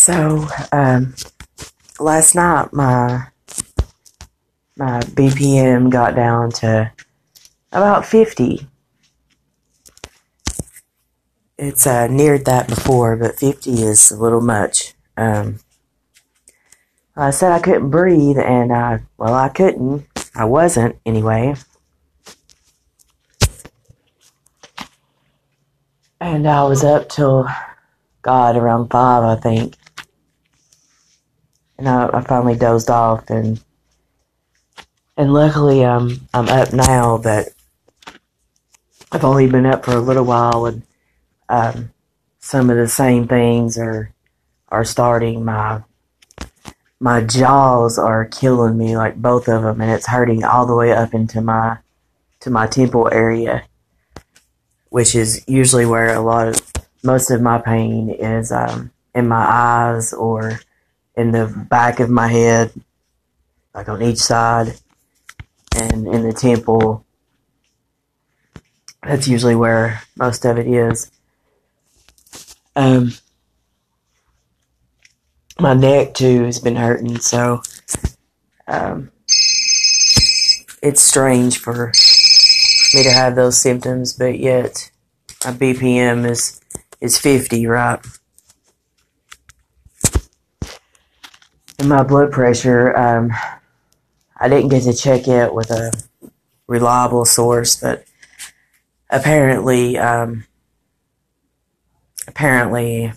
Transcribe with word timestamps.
So, 0.00 0.48
um, 0.72 1.14
last 1.98 2.34
night 2.34 2.72
my 2.72 3.26
my 4.74 5.00
BPM 5.00 5.90
got 5.90 6.16
down 6.16 6.52
to 6.52 6.90
about 7.70 8.06
50. 8.06 8.66
It's 11.58 11.86
uh, 11.86 12.06
neared 12.06 12.46
that 12.46 12.66
before, 12.66 13.14
but 13.14 13.38
50 13.38 13.70
is 13.72 14.10
a 14.10 14.16
little 14.16 14.40
much. 14.40 14.94
Um, 15.18 15.58
I 17.14 17.28
said 17.28 17.52
I 17.52 17.58
couldn't 17.58 17.90
breathe, 17.90 18.38
and 18.38 18.72
I, 18.72 19.00
well, 19.18 19.34
I 19.34 19.50
couldn't. 19.50 20.06
I 20.34 20.46
wasn't, 20.46 20.96
anyway. 21.04 21.56
And 26.18 26.48
I 26.48 26.62
was 26.64 26.84
up 26.84 27.10
till, 27.10 27.46
God, 28.22 28.56
around 28.56 28.88
5, 28.88 29.24
I 29.24 29.36
think. 29.38 29.76
And 31.80 31.88
I, 31.88 32.10
I 32.12 32.20
finally 32.20 32.56
dozed 32.56 32.90
off, 32.90 33.30
and 33.30 33.58
and 35.16 35.32
luckily 35.32 35.82
um, 35.82 36.28
I'm 36.34 36.46
up 36.46 36.74
now, 36.74 37.16
but 37.16 37.48
I've 39.10 39.24
only 39.24 39.46
been 39.46 39.64
up 39.64 39.86
for 39.86 39.92
a 39.92 40.00
little 40.00 40.26
while, 40.26 40.66
and 40.66 40.82
um, 41.48 41.90
some 42.38 42.68
of 42.68 42.76
the 42.76 42.86
same 42.86 43.26
things 43.26 43.78
are 43.78 44.12
are 44.68 44.84
starting. 44.84 45.42
My 45.42 45.82
my 47.00 47.22
jaws 47.22 47.98
are 47.98 48.26
killing 48.26 48.76
me, 48.76 48.94
like 48.94 49.16
both 49.16 49.48
of 49.48 49.62
them, 49.62 49.80
and 49.80 49.90
it's 49.90 50.06
hurting 50.06 50.44
all 50.44 50.66
the 50.66 50.76
way 50.76 50.92
up 50.92 51.14
into 51.14 51.40
my 51.40 51.78
to 52.40 52.50
my 52.50 52.66
temple 52.66 53.08
area, 53.10 53.64
which 54.90 55.14
is 55.14 55.42
usually 55.48 55.86
where 55.86 56.14
a 56.14 56.20
lot 56.20 56.48
of 56.48 56.60
most 57.02 57.30
of 57.30 57.40
my 57.40 57.56
pain 57.56 58.10
is 58.10 58.52
um, 58.52 58.90
in 59.14 59.26
my 59.26 59.46
eyes 59.46 60.12
or 60.12 60.60
in 61.20 61.32
the 61.32 61.46
back 61.68 62.00
of 62.00 62.08
my 62.08 62.28
head, 62.28 62.72
like 63.74 63.88
on 63.88 64.02
each 64.02 64.18
side 64.18 64.74
and 65.76 66.06
in 66.08 66.22
the 66.22 66.32
temple. 66.32 67.04
That's 69.02 69.28
usually 69.28 69.54
where 69.54 70.02
most 70.16 70.44
of 70.44 70.58
it 70.58 70.66
is. 70.66 71.10
Um, 72.74 73.12
my 75.58 75.74
neck 75.74 76.14
too 76.14 76.44
has 76.44 76.58
been 76.58 76.76
hurting, 76.76 77.18
so 77.18 77.62
um, 78.66 79.10
it's 80.82 81.02
strange 81.02 81.58
for 81.58 81.92
me 82.94 83.02
to 83.02 83.10
have 83.10 83.36
those 83.36 83.60
symptoms, 83.60 84.14
but 84.14 84.38
yet 84.38 84.90
my 85.44 85.52
BPM 85.52 86.28
is 86.28 86.60
is 87.00 87.18
50, 87.18 87.66
right? 87.66 87.98
And 91.80 91.88
my 91.88 92.02
blood 92.02 92.30
pressure, 92.30 92.94
um, 92.94 93.32
I 94.36 94.48
didn't 94.48 94.68
get 94.68 94.82
to 94.82 94.92
check 94.92 95.26
it 95.26 95.54
with 95.54 95.70
a 95.70 95.90
reliable 96.66 97.24
source, 97.24 97.74
but 97.74 98.04
apparently, 99.08 99.96
um, 99.96 100.44
apparently, 102.28 103.14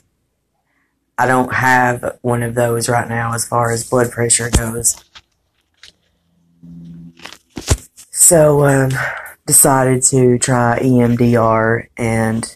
I 1.17 1.28
don't 1.28 1.53
have 1.53 2.17
one 2.22 2.42
of 2.42 2.55
those 2.55 2.88
right 2.88 3.09
now 3.09 3.33
as 3.33 3.45
far 3.45 3.70
as 3.73 3.89
blood 3.89 4.11
pressure 4.11 4.50
goes. 4.50 4.95
So, 8.11 8.64
um, 8.64 8.92
decided 9.45 10.03
to 10.03 10.39
try 10.39 10.80
EMDR 10.80 11.89
and 11.98 12.55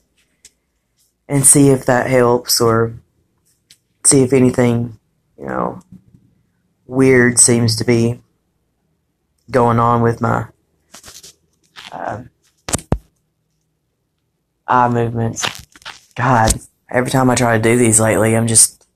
and 1.28 1.46
see 1.46 1.68
if 1.68 1.86
that 1.86 2.10
helps 2.10 2.62
or 2.62 2.94
see 4.06 4.24
if 4.24 4.32
anything, 4.32 4.98
you 5.38 5.46
know, 5.46 5.82
weird 6.88 7.40
seems 7.40 7.76
to 7.76 7.84
be 7.84 8.20
going 9.52 9.80
on 9.80 10.02
with 10.02 10.22
my 10.22 10.48
um, 11.92 12.30
eye 14.66 14.90
movements. 14.90 15.46
God, 16.16 16.54
every 16.90 17.12
time 17.12 17.30
I 17.30 17.36
try 17.36 17.58
to 17.58 17.64
do 17.64 17.78
these 17.78 18.00
lately, 18.00 18.36
I'm 18.36 18.48
just 18.48 18.88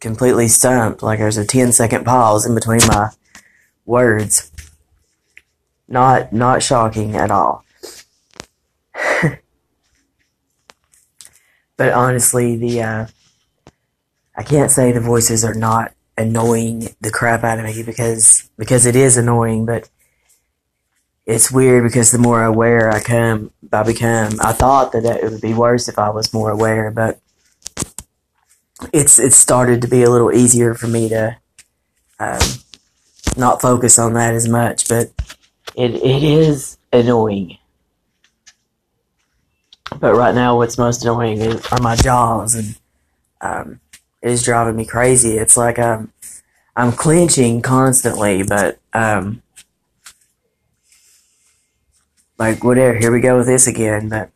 completely 0.00 0.48
stumped. 0.48 1.02
Like 1.02 1.18
there's 1.18 1.38
a 1.38 1.46
10 1.46 1.72
second 1.72 2.04
pause 2.04 2.46
in 2.46 2.54
between 2.54 2.86
my 2.86 3.10
words. 3.84 4.52
Not, 5.88 6.32
not 6.32 6.62
shocking 6.62 7.14
at 7.16 7.30
all. 7.30 7.64
but 11.76 11.92
honestly, 11.92 12.56
the, 12.56 12.82
uh, 12.82 13.06
I 14.36 14.42
can't 14.42 14.70
say 14.70 14.92
the 14.92 15.00
voices 15.00 15.44
are 15.44 15.54
not 15.54 15.95
annoying 16.18 16.88
the 17.00 17.10
crap 17.10 17.44
out 17.44 17.58
of 17.58 17.64
me 17.64 17.82
because, 17.82 18.48
because 18.56 18.86
it 18.86 18.96
is 18.96 19.16
annoying, 19.16 19.66
but 19.66 19.88
it's 21.26 21.50
weird 21.50 21.82
because 21.82 22.12
the 22.12 22.18
more 22.18 22.44
aware 22.44 22.90
I 22.90 23.00
come, 23.00 23.50
I 23.72 23.82
become. 23.82 24.38
I 24.40 24.52
thought 24.52 24.92
that 24.92 25.04
it 25.04 25.30
would 25.30 25.40
be 25.40 25.54
worse 25.54 25.88
if 25.88 25.98
I 25.98 26.10
was 26.10 26.32
more 26.32 26.50
aware, 26.50 26.90
but 26.92 27.20
it's 28.92 29.18
it's 29.18 29.36
started 29.36 29.82
to 29.82 29.88
be 29.88 30.04
a 30.04 30.10
little 30.10 30.32
easier 30.32 30.74
for 30.74 30.86
me 30.86 31.08
to 31.08 31.36
um, 32.20 32.38
not 33.36 33.60
focus 33.60 33.98
on 33.98 34.12
that 34.14 34.34
as 34.34 34.48
much. 34.48 34.88
But 34.88 35.10
it 35.74 35.94
it 35.94 36.22
is 36.22 36.78
annoying. 36.92 37.58
But 39.98 40.14
right 40.14 40.34
now, 40.34 40.56
what's 40.56 40.78
most 40.78 41.02
annoying 41.02 41.38
is, 41.38 41.66
are 41.72 41.80
my 41.80 41.96
jaws, 41.96 42.54
and 42.54 42.78
um, 43.40 43.80
it 44.22 44.30
is 44.30 44.42
driving 44.42 44.76
me 44.76 44.84
crazy. 44.84 45.36
It's 45.38 45.56
like 45.56 45.78
I'm 45.78 46.12
I'm 46.74 46.92
clenching 46.92 47.62
constantly, 47.62 48.42
but 48.42 48.78
um, 48.92 49.42
like 52.38 52.62
whatever, 52.62 52.98
here 52.98 53.12
we 53.12 53.20
go 53.20 53.38
with 53.38 53.46
this 53.46 53.66
again. 53.66 54.08
But 54.08 54.30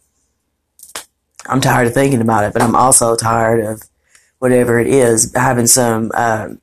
I'm 1.47 1.61
tired 1.61 1.89
of 1.89 1.95
thinking 1.95 2.21
about 2.21 2.45
it. 2.45 2.53
But 2.53 2.63
I'm 2.63 2.77
also 2.77 3.17
tired 3.17 3.65
of 3.65 3.83
whatever 4.39 4.79
it 4.79 4.87
is 4.87 5.33
having 5.35 5.67
some 5.67 6.11
um, 6.15 6.61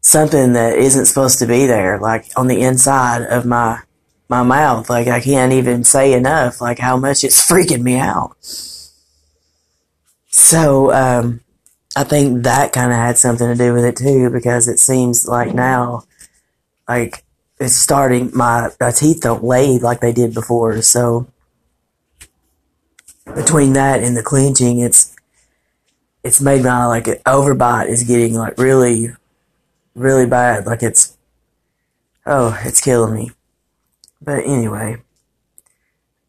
something 0.00 0.52
that 0.52 0.76
isn't 0.76 1.06
supposed 1.06 1.38
to 1.38 1.46
be 1.46 1.66
there, 1.66 1.98
like 1.98 2.26
on 2.36 2.46
the 2.46 2.60
inside 2.60 3.22
of 3.22 3.46
my 3.46 3.80
my 4.28 4.42
mouth. 4.42 4.90
Like 4.90 5.08
I 5.08 5.20
can't 5.20 5.52
even 5.52 5.84
say 5.84 6.12
enough, 6.12 6.60
like 6.60 6.78
how 6.78 6.96
much 6.96 7.24
it's 7.24 7.48
freaking 7.50 7.82
me 7.82 7.98
out. 7.98 8.36
So 10.28 10.92
um, 10.92 11.40
I 11.94 12.04
think 12.04 12.44
that 12.44 12.72
kind 12.72 12.90
of 12.90 12.98
had 12.98 13.18
something 13.18 13.46
to 13.46 13.54
do 13.54 13.74
with 13.74 13.84
it 13.84 13.96
too, 13.96 14.30
because 14.30 14.66
it 14.68 14.78
seems 14.78 15.28
like 15.28 15.54
now, 15.54 16.04
like 16.88 17.24
it's 17.60 17.74
starting 17.74 18.30
my, 18.34 18.70
my 18.80 18.90
teeth 18.90 19.20
don't 19.20 19.44
lay 19.44 19.78
like 19.78 20.00
they 20.00 20.12
did 20.12 20.34
before. 20.34 20.80
So 20.82 21.26
between 23.34 23.74
that 23.74 24.02
and 24.02 24.16
the 24.16 24.22
clenching, 24.22 24.80
it's 24.80 25.14
it's 26.24 26.40
made 26.40 26.62
my 26.62 26.86
like 26.86 27.04
overbite 27.24 27.88
is 27.88 28.04
getting 28.04 28.34
like 28.34 28.58
really, 28.58 29.10
really 29.94 30.26
bad. 30.26 30.66
Like 30.66 30.82
it's 30.82 31.16
oh, 32.24 32.58
it's 32.64 32.80
killing 32.80 33.14
me. 33.14 33.30
But 34.20 34.44
anyway, 34.44 35.02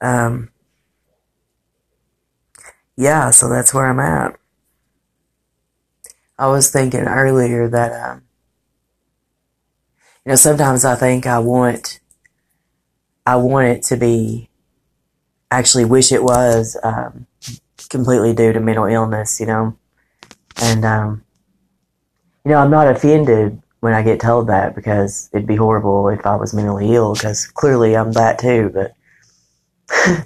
um, 0.01 0.49
yeah. 2.97 3.29
So 3.31 3.49
that's 3.49 3.73
where 3.73 3.85
I'm 3.85 3.99
at. 3.99 4.35
I 6.37 6.47
was 6.47 6.71
thinking 6.71 7.01
earlier 7.01 7.67
that 7.69 7.91
um, 7.91 8.23
you 10.25 10.29
know, 10.29 10.35
sometimes 10.35 10.85
I 10.85 10.95
think 10.95 11.27
I 11.27 11.39
want, 11.39 11.99
I 13.25 13.35
want 13.35 13.67
it 13.67 13.83
to 13.83 13.97
be, 13.97 14.49
actually 15.51 15.85
wish 15.85 16.11
it 16.11 16.23
was, 16.23 16.77
um, 16.81 17.27
completely 17.89 18.33
due 18.33 18.53
to 18.53 18.59
mental 18.59 18.85
illness, 18.85 19.39
you 19.41 19.45
know, 19.45 19.77
and, 20.61 20.85
um, 20.85 21.23
you 22.45 22.51
know, 22.51 22.57
I'm 22.57 22.71
not 22.71 22.87
offended 22.87 23.61
when 23.81 23.93
I 23.93 24.01
get 24.01 24.21
told 24.21 24.47
that 24.47 24.75
because 24.75 25.29
it'd 25.33 25.47
be 25.47 25.57
horrible 25.57 26.07
if 26.07 26.25
I 26.25 26.37
was 26.37 26.53
mentally 26.53 26.93
ill 26.93 27.13
because 27.15 27.45
clearly 27.47 27.95
I'm 27.97 28.13
that 28.13 28.39
too, 28.39 28.71
but, 28.73 28.93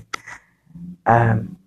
um, 1.07 1.57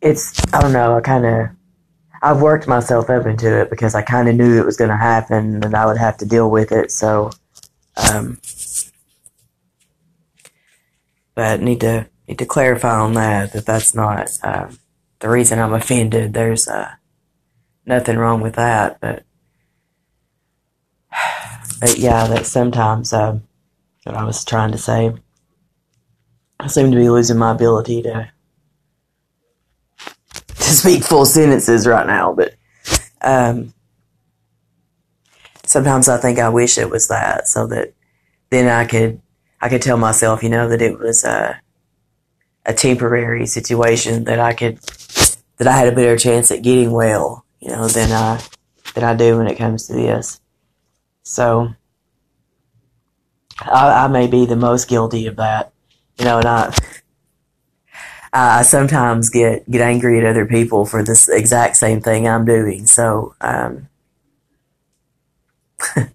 it's, 0.00 0.40
I 0.54 0.60
don't 0.60 0.72
know, 0.72 0.96
I 0.96 1.00
kind 1.00 1.26
of, 1.26 1.48
I've 2.22 2.40
worked 2.42 2.66
myself 2.66 3.10
up 3.10 3.26
into 3.26 3.60
it 3.60 3.70
because 3.70 3.94
I 3.94 4.02
kind 4.02 4.28
of 4.28 4.34
knew 4.34 4.58
it 4.58 4.66
was 4.66 4.76
going 4.76 4.90
to 4.90 4.96
happen 4.96 5.62
and 5.62 5.74
I 5.74 5.86
would 5.86 5.98
have 5.98 6.16
to 6.18 6.26
deal 6.26 6.50
with 6.50 6.72
it. 6.72 6.90
So, 6.90 7.30
um, 8.10 8.38
but 11.34 11.60
need 11.60 11.80
to 11.80 12.08
need 12.26 12.38
to 12.38 12.46
clarify 12.46 12.98
on 12.98 13.14
that 13.14 13.52
that 13.52 13.66
that's 13.66 13.94
not 13.94 14.30
uh, 14.42 14.70
the 15.20 15.28
reason 15.28 15.58
I'm 15.58 15.72
offended. 15.72 16.34
There's 16.34 16.66
uh, 16.66 16.90
nothing 17.86 18.18
wrong 18.18 18.40
with 18.40 18.54
that, 18.54 19.00
but 19.00 19.24
but 21.80 21.98
yeah, 21.98 22.26
that 22.26 22.46
sometimes 22.46 23.12
uh, 23.12 23.38
what 24.04 24.16
I 24.16 24.24
was 24.24 24.44
trying 24.44 24.72
to 24.72 24.78
say. 24.78 25.12
I 26.60 26.66
seem 26.66 26.90
to 26.90 26.96
be 26.96 27.08
losing 27.08 27.38
my 27.38 27.52
ability 27.52 28.02
to 28.02 28.32
speak 30.78 31.02
full 31.02 31.26
sentences 31.26 31.86
right 31.86 32.06
now, 32.06 32.32
but 32.32 32.54
um, 33.20 33.74
sometimes 35.64 36.08
I 36.08 36.18
think 36.18 36.38
I 36.38 36.48
wish 36.48 36.78
it 36.78 36.90
was 36.90 37.08
that, 37.08 37.48
so 37.48 37.66
that 37.68 37.92
then 38.50 38.68
I 38.68 38.86
could 38.86 39.20
I 39.60 39.68
could 39.68 39.82
tell 39.82 39.96
myself, 39.96 40.42
you 40.42 40.48
know, 40.48 40.68
that 40.68 40.82
it 40.82 40.98
was 40.98 41.24
a 41.24 41.60
a 42.64 42.74
temporary 42.74 43.46
situation 43.46 44.24
that 44.24 44.38
I 44.38 44.52
could 44.52 44.78
that 45.56 45.66
I 45.66 45.72
had 45.72 45.88
a 45.88 45.96
better 45.96 46.16
chance 46.16 46.50
at 46.50 46.62
getting 46.62 46.92
well, 46.92 47.44
you 47.60 47.68
know, 47.68 47.88
than 47.88 48.12
I 48.12 48.40
than 48.94 49.04
I 49.04 49.14
do 49.14 49.38
when 49.38 49.48
it 49.48 49.58
comes 49.58 49.86
to 49.86 49.94
this. 49.94 50.40
So 51.22 51.68
I, 53.60 54.04
I 54.04 54.08
may 54.08 54.26
be 54.26 54.46
the 54.46 54.56
most 54.56 54.88
guilty 54.88 55.26
of 55.26 55.36
that, 55.36 55.72
you 56.18 56.24
know, 56.24 56.38
and 56.38 56.46
I 58.32 58.60
I 58.60 58.62
sometimes 58.62 59.30
get 59.30 59.68
get 59.70 59.80
angry 59.80 60.18
at 60.18 60.24
other 60.26 60.46
people 60.46 60.84
for 60.84 61.02
this 61.02 61.28
exact 61.28 61.76
same 61.76 62.00
thing 62.00 62.26
I'm 62.28 62.44
doing. 62.44 62.86
So 62.86 63.34
um, 63.40 63.88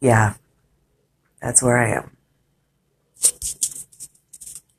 yeah, 0.00 0.34
that's 1.40 1.62
where 1.62 1.78
I 1.78 1.90
am. 1.96 2.16